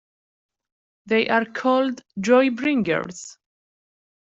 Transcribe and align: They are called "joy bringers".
They 1.05 1.29
are 1.29 1.45
called 1.45 2.01
"joy 2.19 2.49
bringers". 2.49 3.37